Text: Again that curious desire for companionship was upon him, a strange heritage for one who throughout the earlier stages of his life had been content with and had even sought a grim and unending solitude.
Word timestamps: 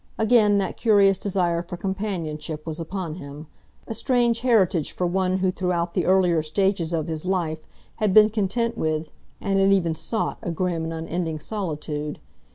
Again 0.17 0.57
that 0.57 0.77
curious 0.77 1.19
desire 1.19 1.61
for 1.61 1.77
companionship 1.77 2.65
was 2.65 2.79
upon 2.79 3.17
him, 3.17 3.45
a 3.85 3.93
strange 3.93 4.39
heritage 4.39 4.93
for 4.93 5.05
one 5.05 5.37
who 5.37 5.51
throughout 5.51 5.93
the 5.93 6.07
earlier 6.07 6.41
stages 6.41 6.91
of 6.91 7.05
his 7.05 7.23
life 7.23 7.59
had 7.97 8.11
been 8.11 8.31
content 8.31 8.75
with 8.79 9.09
and 9.39 9.59
had 9.59 9.71
even 9.71 9.93
sought 9.93 10.39
a 10.41 10.49
grim 10.49 10.85
and 10.85 10.91
unending 10.93 11.37
solitude. 11.37 12.19